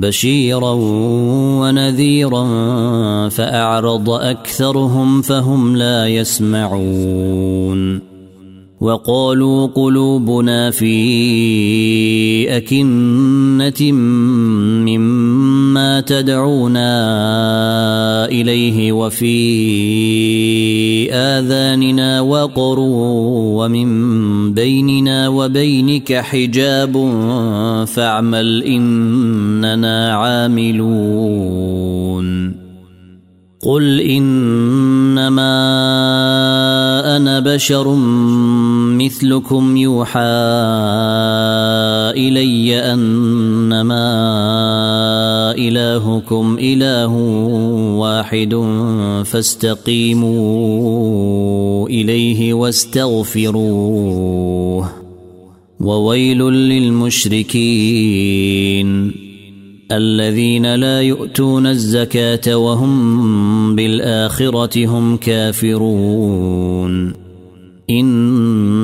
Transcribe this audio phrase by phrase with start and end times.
[0.00, 0.72] بشيرا
[1.60, 2.44] ونذيرا
[3.28, 8.00] فأعرض أكثرهم فهم لا يسمعون
[8.80, 10.96] وقالوا قلوبنا في
[12.56, 15.37] أكنة مما
[16.00, 16.94] تدعونا
[18.24, 19.38] إليه وفي
[21.12, 22.78] آذاننا وقر
[23.58, 23.88] ومن
[24.54, 26.94] بيننا وبينك حجاب
[27.86, 31.58] فاعمل إننا عاملون.
[33.62, 35.56] قل إنما
[37.16, 37.94] أنا بشر
[38.94, 40.20] مثلكم يوحى
[42.14, 44.08] إلي أنما
[45.58, 47.12] الهكم إله
[47.98, 48.54] واحد
[49.24, 50.38] فاستقيموا
[51.88, 54.08] إليه واستغفروه
[55.80, 57.68] وويل للمشركين
[59.92, 67.12] الذين لا يؤتون الزكاة وهم بالآخرة هم كافرون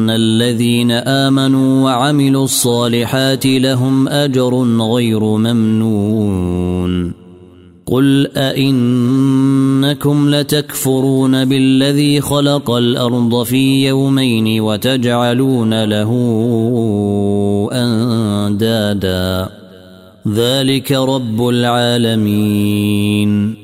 [0.04, 4.62] ان الذين امنوا وعملوا الصالحات لهم اجر
[4.94, 7.12] غير ممنون.
[7.86, 16.10] قل ائنكم لتكفرون بالذي خلق الأرض في يومين وتجعلون له
[17.72, 19.48] اندادا.
[20.28, 23.63] ذلك رب العالمين.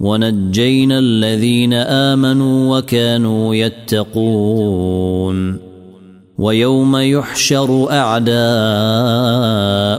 [0.00, 5.26] ونجينا الذين آمنوا وكانوا يتقون
[6.38, 8.36] ويوم يحشر أعداء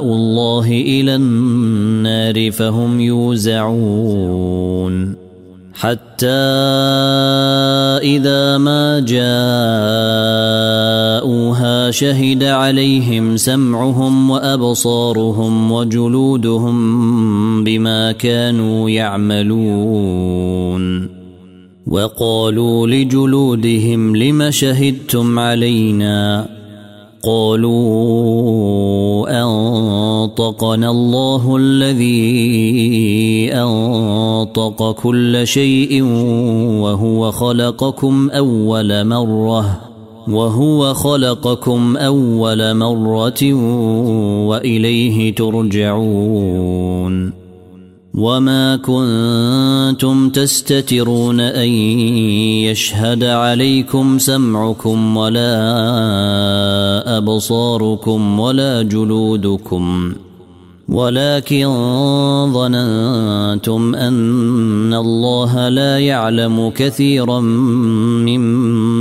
[0.04, 4.48] الله إلى النار فهم يوزعون
[5.74, 6.28] حتى
[8.02, 9.00] إذا ما
[11.92, 16.78] شهد عليهم سمعهم وأبصارهم وجلودهم
[17.64, 20.38] بما كانوا يعملون
[21.88, 26.48] وقالوا لجلودهم لم شهدتم علينا
[27.24, 27.78] قالوا
[29.44, 36.04] أنطقنا الله الذي أنطق كل شيء
[36.82, 39.97] وهو خلقكم أول مرة
[40.30, 43.54] وهو خلقكم أول مرة
[44.48, 47.34] وإليه ترجعون.
[48.14, 51.70] وما كنتم تستترون أن
[52.68, 55.48] يشهد عليكم سمعكم ولا
[57.18, 60.14] أبصاركم ولا جلودكم.
[60.90, 61.68] ولكن
[62.54, 68.87] ظننتم أن الله لا يعلم كثيرا مما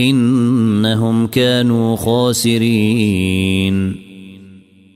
[0.00, 3.96] إنهم كانوا خاسرين.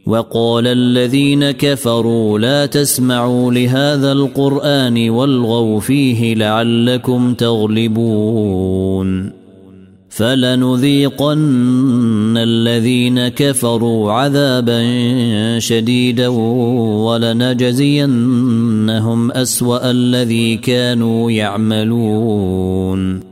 [0.07, 9.33] وقال الذين كفروا لا تسمعوا لهذا القرآن والغوا فيه لعلكم تغلبون.
[10.09, 14.83] فلنذيقن الذين كفروا عذابا
[15.59, 16.29] شديدا
[17.07, 23.32] ولنجزينهم أسوأ الذي كانوا يعملون.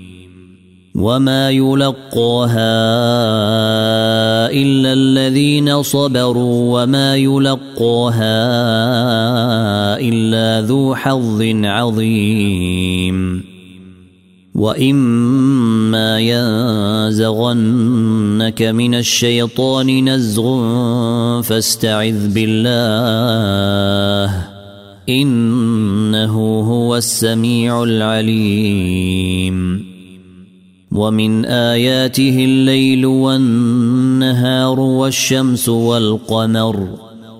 [0.95, 2.81] وما يلقاها
[4.51, 8.39] الا الذين صبروا وما يلقاها
[9.99, 13.43] الا ذو حظ عظيم
[14.55, 16.19] واما
[17.09, 20.61] ينزغنك من الشيطان نزغ
[21.41, 23.71] فاستعذ بالله
[25.09, 29.51] انه هو السميع العليم
[30.91, 36.87] ومن آياته الليل والنهار والشمس والقمر.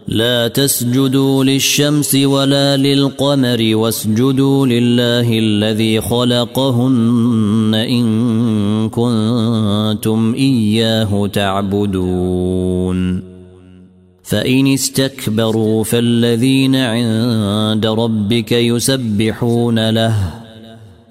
[0.07, 13.23] لا تسجدوا للشمس ولا للقمر واسجدوا لله الذي خلقهن إن كنتم إياه تعبدون.
[14.23, 20.50] فإن استكبروا فالذين عند ربك يسبحون له.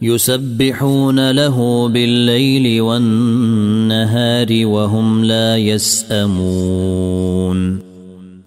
[0.03, 6.71] يسبحون له بالليل والنهار وهم لا يسأمون.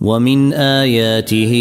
[0.02, 1.54] ومن آياته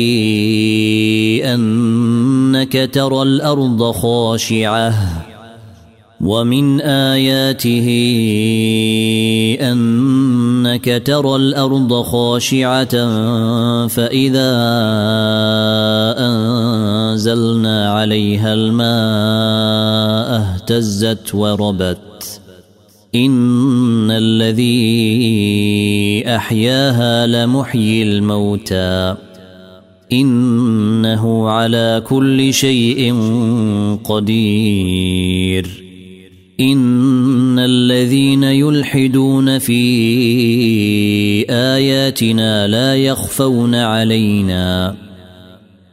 [1.45, 4.95] أنك ترى الأرض خاشعة.
[6.21, 7.89] ومن آياته
[9.61, 13.09] أنك ترى الأرض خاشعة.
[13.87, 14.53] فإذا
[16.19, 19.62] أنزلنا عليها الماء
[20.62, 22.40] اهتزت وربت.
[23.14, 24.62] إن الذي
[26.26, 29.16] أحياها لمحيي الموتى.
[30.12, 33.14] إنه على كل شيء
[34.04, 35.83] قدير.
[36.61, 39.81] إن الذين يلحدون في
[41.50, 44.97] آياتنا لا يخفون علينا.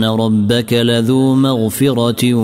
[0.00, 2.34] ان ربك لذو مغفره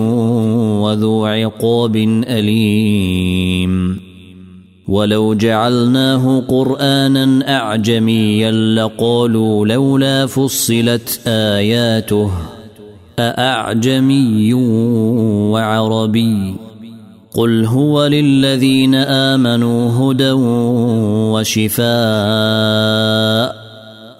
[0.80, 1.96] وذو عقاب
[2.28, 4.00] اليم
[4.88, 12.30] ولو جعلناه قرانا اعجميا لقالوا لولا فصلت اياته
[13.18, 14.54] ااعجمي
[15.52, 16.54] وعربي
[17.34, 20.32] قل هو للذين امنوا هدى
[21.32, 21.86] وشفاء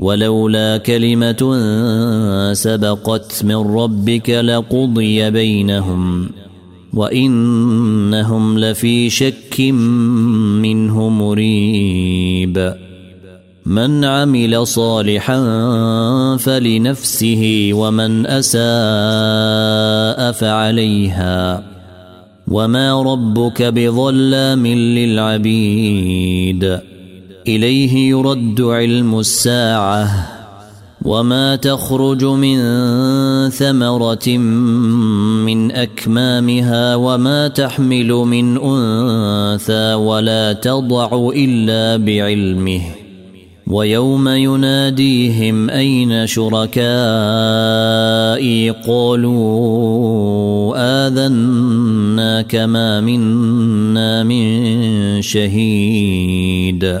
[0.00, 1.58] ولولا كلمة
[2.52, 6.30] سبقت من ربك لقضي بينهم
[6.94, 9.60] وإنهم لفي شك
[10.60, 12.74] منه مريب.
[13.66, 15.36] من عمل صالحا
[16.36, 21.64] فلنفسه ومن أساء فعليها.
[22.48, 26.80] وما ربك بظلام للعبيد.
[27.48, 30.10] إليه يرد علم الساعة
[31.04, 32.58] وما تخرج من
[33.50, 34.28] ثمرة
[35.46, 42.80] من أكمامها وما تحمل من أنثى ولا تضع إلا بعلمه
[43.66, 46.80] ويوم يناديهم أين شركائي
[48.70, 49.40] قالوا
[51.06, 57.00] اذنا كما منا من شهيد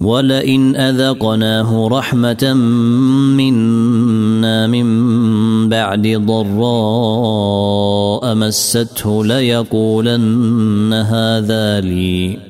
[0.00, 2.54] ولئن اذقناه رحمه
[3.36, 4.88] منا من
[5.68, 6.74] بعد ضراء
[8.34, 12.49] مسته ليقولن هذا لي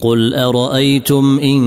[0.00, 1.62] قل ارايتم ان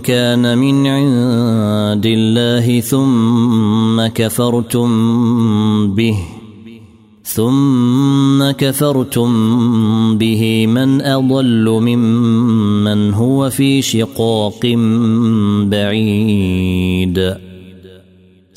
[0.00, 4.88] كان من عند الله ثم كفرتم
[5.94, 6.16] به
[7.24, 9.30] ثم كفرتم
[10.18, 14.66] به من اضل ممن هو في شقاق
[15.70, 17.47] بعيد